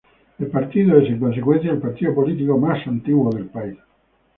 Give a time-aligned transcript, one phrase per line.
[0.39, 3.77] El partido es, en consecuencia, el partido político más antiguo del país.